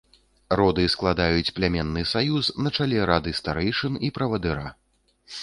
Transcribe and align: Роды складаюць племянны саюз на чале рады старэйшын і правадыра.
Роды 0.59 0.85
складаюць 0.93 1.53
племянны 1.59 2.03
саюз 2.13 2.49
на 2.65 2.73
чале 2.79 3.05
рады 3.11 3.35
старэйшын 3.41 4.01
і 4.09 4.13
правадыра. 4.19 4.67